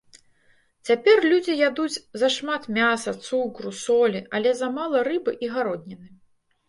[0.89, 6.07] Цяпер людзі ядуць зашмат мяса, цукру, солі, але замала рыбы і гародніны.